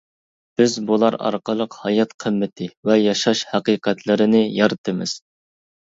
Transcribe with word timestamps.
بىز 0.61 0.77
بۇلار 0.87 1.17
ئارقىلىق 1.27 1.77
ھايات 1.83 2.17
قىممىتى 2.25 2.71
ۋە 2.91 2.99
ياشاش 3.05 3.47
ھەقىقەتلىرىنى 3.53 4.47
يارتىمىز. 4.61 5.21